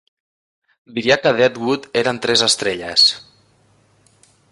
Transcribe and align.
Diria 0.95 1.17
que 1.25 1.33
"Dead 1.39 1.59
Wood" 1.65 1.85
eren 2.03 2.21
tres 2.23 2.43
estrelles 2.47 3.07